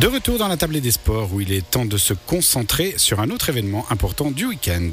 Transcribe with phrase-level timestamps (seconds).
[0.00, 3.20] De retour dans la table des sports où il est temps de se concentrer sur
[3.20, 4.88] un autre événement important du week-end.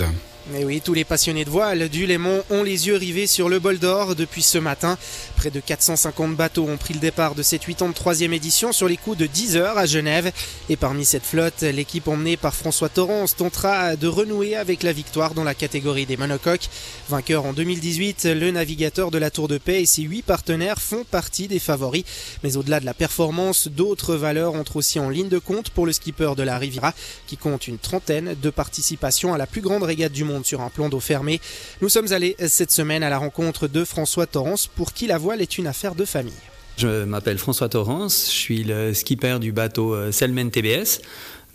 [0.55, 3.59] Et oui, tous les passionnés de voile du Léman ont les yeux rivés sur le
[3.59, 4.97] bol d'or depuis ce matin.
[5.35, 9.18] Près de 450 bateaux ont pris le départ de cette 83e édition sur les coups
[9.18, 10.31] de 10 heures à Genève.
[10.70, 15.34] Et parmi cette flotte, l'équipe emmenée par François Torrance tentera de renouer avec la victoire
[15.34, 16.70] dans la catégorie des monocoques.
[17.09, 21.04] Vainqueur en 2018, le navigateur de la Tour de Paix et ses huit partenaires font
[21.04, 22.05] partie des favoris.
[22.43, 25.91] Mais au-delà de la performance, d'autres valeurs entrent aussi en ligne de compte pour le
[25.91, 26.94] skipper de la Riviera
[27.27, 30.70] qui compte une trentaine de participations à la plus grande régate du monde sur un
[30.70, 31.41] plan d'eau fermé.
[31.82, 35.41] Nous sommes allés cette semaine à la rencontre de François Torrance pour qui la voile
[35.41, 36.34] est une affaire de famille.
[36.78, 41.02] Je m'appelle François Torrance, je suis le skipper du bateau euh, Selmen TBS.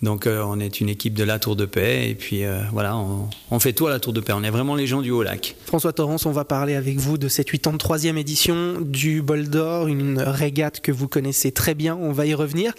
[0.03, 2.97] Donc euh, on est une équipe de la Tour de Paix et puis euh, voilà,
[2.97, 4.33] on, fait tout à la Tour de Paix.
[4.35, 5.55] On est vraiment les gens du Haut-Lac.
[5.65, 10.19] François Torrance, on va parler avec vous de cette 83e édition du Bol d'Or, une
[10.19, 12.73] régate que vous connaissez très bien, on va y revenir.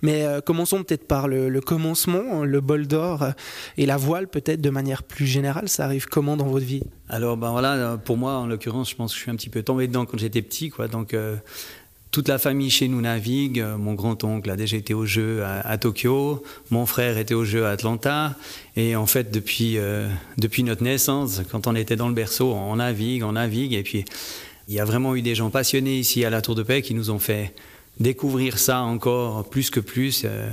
[0.00, 3.26] Mais euh, commençons peut-être par le, commencement, le Bol d'Or
[3.76, 5.68] et la voile peut-être de manière plus générale.
[5.68, 6.82] Ça arrive comment dans votre vie?
[7.10, 9.62] Alors ben voilà, pour moi en l'occurrence, je pense que je suis un petit peu
[9.62, 10.70] tombé dedans quand j'étais petit.
[10.70, 10.88] quoi.
[10.88, 11.14] Donc
[12.12, 13.64] toute la famille chez nous navigue.
[13.78, 16.42] Mon grand-oncle a déjà été au jeu à, Tokyo.
[16.70, 18.36] Mon frère était au jeu à Atlanta.
[18.76, 22.76] Et en fait, depuis, euh, depuis notre naissance, quand on était dans le berceau, on
[22.76, 23.72] navigue, on navigue.
[23.72, 24.04] Et puis,
[24.68, 26.92] il y a vraiment eu des gens passionnés ici à la Tour de Paix qui
[26.92, 27.54] nous ont fait
[27.98, 30.22] découvrir ça encore plus que plus.
[30.26, 30.50] Euh,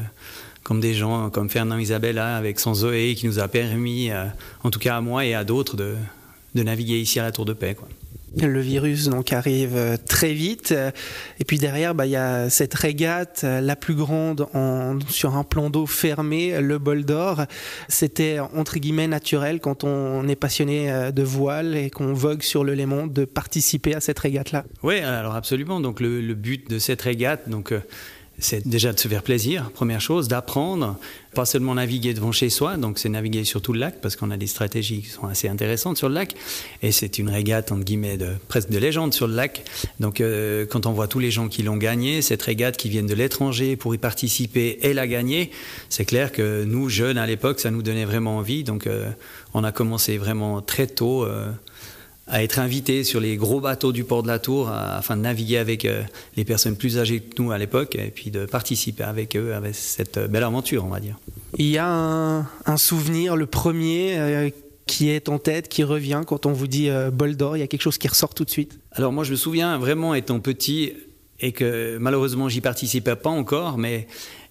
[0.64, 4.26] comme des gens comme Fernand Isabella avec son Zoé qui nous a permis, euh,
[4.64, 5.96] en tout cas à moi et à d'autres, de,
[6.54, 7.76] de naviguer ici à la Tour de Paix.
[7.76, 7.88] Quoi.
[8.38, 10.74] Le virus donc arrive euh, très vite
[11.40, 15.36] et puis derrière bah, il y a cette régate euh, la plus grande en, sur
[15.36, 17.46] un plan d'eau fermé, le bol d'or.
[17.88, 22.64] C'était entre guillemets naturel quand on est passionné euh, de voile et qu'on vogue sur
[22.64, 24.64] le Léman de participer à cette régate là.
[24.84, 27.74] Oui alors absolument donc le, le but de cette régate donc
[28.40, 30.98] c'est déjà de se faire plaisir, première chose, d'apprendre,
[31.34, 34.32] pas seulement naviguer devant chez soi, donc c'est naviguer sur tout le lac, parce qu'on
[34.32, 36.34] a des stratégies qui sont assez intéressantes sur le lac,
[36.82, 39.64] et c'est une régate, entre guillemets, de, presque de légende sur le lac.
[40.00, 43.08] Donc euh, quand on voit tous les gens qui l'ont gagné, cette régate qui viennent
[43.08, 45.52] de l'étranger pour y participer et la gagner,
[45.90, 49.10] c'est clair que nous, jeunes à l'époque, ça nous donnait vraiment envie, donc euh,
[49.54, 51.24] on a commencé vraiment très tôt.
[51.24, 51.52] Euh,
[52.30, 55.58] à être invité sur les gros bateaux du port de la Tour afin de naviguer
[55.58, 56.04] avec euh,
[56.38, 59.76] les personnes plus âgées que nous à l'époque et puis de participer avec eux avec
[59.76, 61.18] cette euh, belle aventure, on va dire.
[61.58, 64.50] Il y a un, souvenir, le premier, euh,
[64.86, 67.68] qui est en tête, qui revient quand on vous dit bol d'or, il y a
[67.68, 70.94] quelque chose qui ressort tout de suite Alors moi je me souviens vraiment étant petit
[71.40, 74.08] et que malheureusement j'y participais pas encore, mais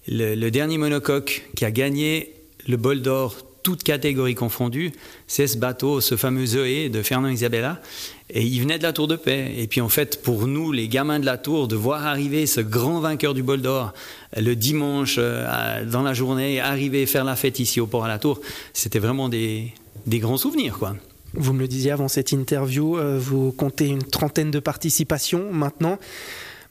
[0.07, 2.33] le, le dernier monocoque qui a gagné
[2.67, 4.91] le bol d'or toutes catégories confondues,
[5.27, 7.81] c'est ce bateau, ce fameux Zoé de Fernand Isabella.
[8.29, 9.53] Et il venait de la Tour de Paix.
[9.57, 12.61] Et puis en fait, pour nous, les gamins de la Tour, de voir arriver ce
[12.61, 13.93] grand vainqueur du bol d'or
[14.37, 18.19] le dimanche euh, dans la journée, arriver faire la fête ici au port à la
[18.19, 18.39] Tour,
[18.73, 19.73] c'était vraiment des,
[20.05, 20.95] des grands souvenirs, quoi.
[21.35, 25.99] Vous me le disiez avant cette interview, euh, vous comptez une trentaine de participations maintenant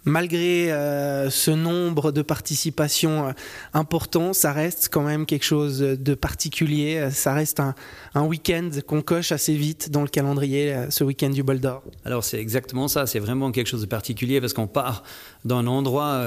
[0.05, 3.33] malgré euh, ce nombre de participations euh,
[3.75, 7.09] importants, ça reste quand même quelque chose de particulier.
[7.11, 7.75] Ça reste un,
[8.23, 11.83] week-end qu'on coche assez vite dans le calendrier, euh, ce week-end du Bol d'Or.
[12.05, 15.03] Alors c'est exactement ça, c'est vraiment quelque chose de particulier parce qu'on part
[15.45, 16.25] d'un endroit,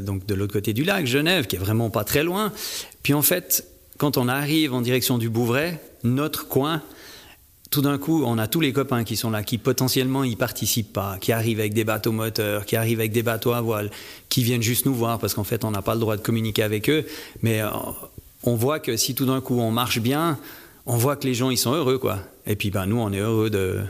[0.00, 2.52] donc de l'autre côté du lac, Genève, qui est vraiment pas très loin.
[3.02, 3.66] Puis en fait,
[3.98, 6.82] quand on arrive en direction du Bouvray, notre coin,
[7.74, 10.92] tout d'un coup, on a tous les copains qui sont là, qui potentiellement y participent
[10.92, 13.90] pas, qui arrivent avec des bateaux moteurs, qui arrivent avec des bateaux à voile,
[14.28, 16.62] qui viennent juste nous voir parce qu'en fait, on n'a pas le droit de communiquer
[16.62, 17.04] avec eux.
[17.42, 17.68] Mais euh,
[18.44, 20.38] on voit que si tout d'un coup on marche bien,
[20.86, 22.20] on voit que les gens ils sont heureux, quoi.
[22.46, 23.80] Et puis, ben, nous, on est heureux de,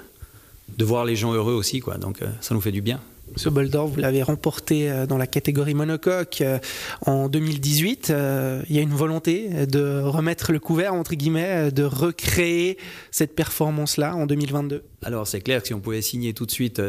[0.78, 1.98] de voir les gens heureux aussi, quoi.
[1.98, 3.00] Donc, euh, ça nous fait du bien.
[3.36, 6.58] Ce bol d'or, vous l'avez remporté euh, dans la catégorie monocoque euh,
[7.04, 8.10] en 2018.
[8.10, 12.78] Euh, il y a une volonté de remettre le couvert, entre guillemets, de recréer
[13.10, 16.80] cette performance-là en 2022 Alors c'est clair que si on pouvait signer tout de suite,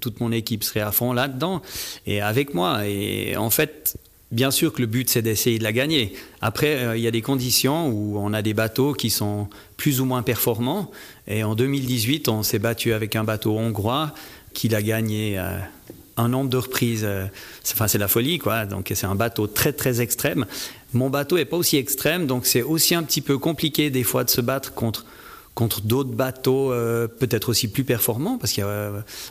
[0.00, 1.62] toute mon équipe serait à fond là-dedans
[2.06, 2.86] et avec moi.
[2.86, 3.96] Et en fait,
[4.30, 6.14] Bien sûr que le but, c'est d'essayer de la gagner.
[6.40, 9.46] Après, il y a des conditions où on a des bateaux qui sont
[9.76, 10.90] plus ou moins performants.
[11.26, 14.14] Et en 2018, on s'est battu avec un bateau hongrois
[14.52, 15.58] qu'il a gagné euh,
[16.16, 17.02] un nombre de reprises.
[17.04, 17.26] Euh,
[17.72, 18.66] enfin, c'est la folie, quoi.
[18.66, 20.46] Donc, c'est un bateau très, très extrême.
[20.92, 24.24] Mon bateau n'est pas aussi extrême, donc c'est aussi un petit peu compliqué des fois
[24.24, 25.06] de se battre contre
[25.54, 28.62] contre d'autres bateaux euh, peut-être aussi plus performants, parce que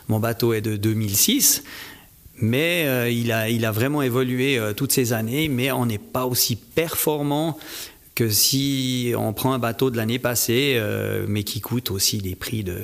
[0.06, 1.64] mon bateau est de 2006,
[2.36, 6.54] mais il, a, il a vraiment évolué toutes ces années, mais on n'est pas aussi
[6.54, 7.58] performant
[8.14, 12.34] que si on prend un bateau de l'année passée, euh, mais qui coûte aussi des
[12.34, 12.78] prix de,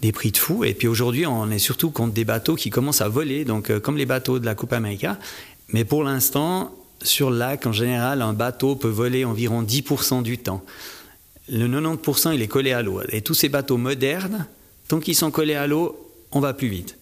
[0.00, 0.64] des prix de fou.
[0.64, 3.78] Et puis aujourd'hui, on est surtout contre des bateaux qui commencent à voler, donc euh,
[3.78, 5.18] comme les bateaux de la Coupe América.
[5.68, 6.72] Mais pour l'instant,
[7.02, 10.64] sur le lac, en général, un bateau peut voler environ 10% du temps.
[11.48, 13.00] Le 90%, il est collé à l'eau.
[13.10, 14.46] Et tous ces bateaux modernes,
[14.88, 15.98] tant qu'ils sont collés à l'eau,
[16.32, 16.96] on va plus vite.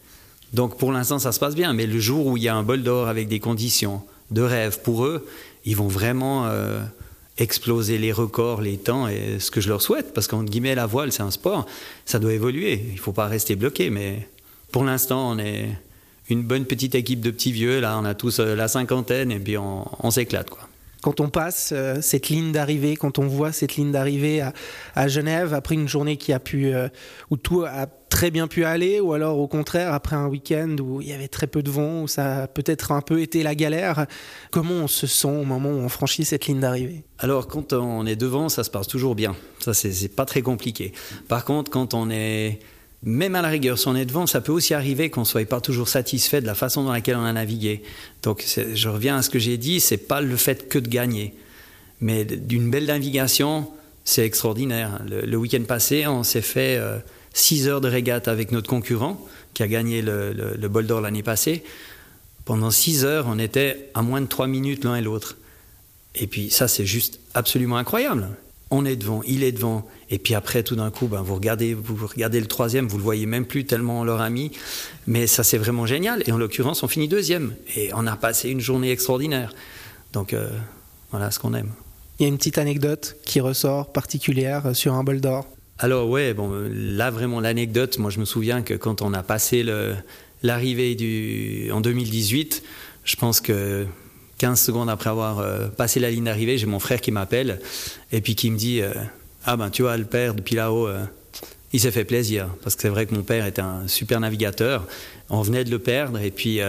[0.52, 1.72] Donc pour l'instant, ça se passe bien.
[1.72, 4.80] Mais le jour où il y a un bol d'or avec des conditions de rêve
[4.82, 5.26] pour eux,
[5.64, 6.82] ils vont vraiment euh,
[7.38, 10.87] exploser les records, les temps, et ce que je leur souhaite, parce qu'en guillemets, la
[10.87, 11.67] voile, c'est un sport,
[12.05, 12.82] ça doit évoluer.
[12.88, 13.90] Il ne faut pas rester bloqué.
[13.90, 14.29] Mais
[14.70, 15.69] pour l'instant, on est
[16.29, 17.81] une bonne petite équipe de petits vieux.
[17.81, 20.69] Là, on a tous euh, la cinquantaine, et puis on, on s'éclate, quoi
[21.02, 24.43] quand on passe euh, cette ligne d'arrivée, quand on voit cette ligne d'arrivée
[24.94, 26.88] à, Genève après une journée qui a pu euh,
[27.31, 31.00] où tout a très bien pu aller, ou alors au contraire après un week-end où
[31.00, 33.54] il y avait très peu de vent, où ça a peut-être un peu été la
[33.54, 34.06] galère.
[34.50, 37.04] Comment on se sent au moment où on franchit cette ligne d'arrivée?
[37.18, 39.34] Alors quand on est devant, ça se passe toujours bien.
[39.60, 40.92] Ça c'est pas très compliqué.
[41.26, 42.58] Par contre, quand on est
[43.02, 45.48] même à la rigueur, si on est devant, ça peut aussi arriver qu'on ne soit
[45.48, 47.82] pas toujours satisfait de la façon dans laquelle on a navigué.
[48.22, 48.44] Donc,
[48.74, 51.34] je reviens à ce que j'ai dit, c'est pas le fait que de gagner,
[52.00, 53.68] mais d'une belle navigation,
[54.04, 55.00] c'est extraordinaire.
[55.08, 56.78] Le, week-end passé, on s'est fait
[57.34, 59.25] 6 euh, heures de régate avec notre concurrent,
[59.55, 61.62] qui a gagné le, le bol d'or l'année passée.
[62.44, 65.37] Pendant 6 heures, on était à moins de 3 minutes l'un et l'autre.
[66.14, 68.29] Et puis ça, c'est juste absolument incroyable
[68.73, 71.75] on est devant, il est devant, et puis après, tout d'un coup, ben, vous, regardez,
[71.75, 74.50] vous regardez le troisième, vous le voyez même plus tellement leur a mis,
[75.06, 76.23] mais ça c'est vraiment génial.
[76.26, 79.55] Et en l'occurrence, on finit deuxième, et on a passé une journée extraordinaire.
[80.14, 80.49] Donc euh,
[81.11, 81.70] voilà ce qu'on aime.
[82.19, 85.46] Il y a une petite anecdote qui ressort particulière sur un bol d'or.
[85.82, 89.67] Alors ouais, bon, là vraiment l'anecdote, moi je me souviens que quand on a passé
[90.44, 92.62] l'arrivée en 2018,
[93.02, 93.84] je pense que
[94.38, 97.58] 15 secondes après avoir euh, passé la ligne d'arrivée, j'ai mon frère qui m'appelle
[98.12, 98.93] et puis qui me dit euh,
[99.44, 101.05] Ah ben tu vois, le père depuis là-haut, euh,
[101.73, 102.46] il s'est fait plaisir.
[102.62, 104.87] Parce que c'est vrai que mon père était un super navigateur.
[105.31, 106.61] On venait de le perdre et puis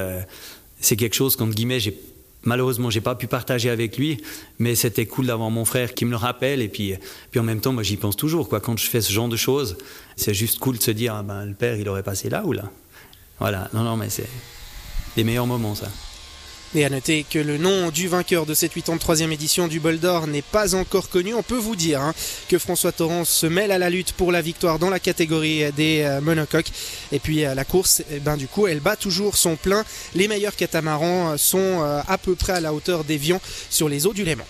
[0.80, 1.96] c'est quelque chose qu'entre guillemets, j'ai
[2.44, 4.22] malheureusement, j'ai pas pu partager avec lui,
[4.60, 6.62] mais c'était cool d'avoir mon frère qui me le rappelle.
[6.62, 6.96] Et puis,
[7.32, 8.50] puis en même temps, moi, j'y pense toujours.
[8.50, 8.60] Quoi.
[8.60, 9.78] Quand je fais ce genre de choses,
[10.16, 12.54] c'est juste cool de se dire, ah ben, le père, il aurait passé là ou
[12.54, 12.64] là.
[13.40, 13.70] Voilà.
[13.74, 14.30] Non, non, mais c'est
[15.18, 15.88] les meilleurs moments, ça.
[16.76, 20.26] Et à noter que le nom du vainqueur de cette 83e édition du Bol d'Or
[20.26, 21.36] n'est pas encore connu.
[21.36, 22.16] On peut vous dire hein,
[22.50, 26.02] que François Torrance se mêle à la lutte pour la victoire dans la catégorie des
[26.02, 26.72] euh, monocoques.
[27.12, 29.86] Et puis euh, la course, eh ben, du coup, elle bat toujours son plein.
[30.16, 34.14] Les meilleurs catamarans sont euh, à peu près à la hauteur d'Evian sur les eaux
[34.14, 34.46] du Léman.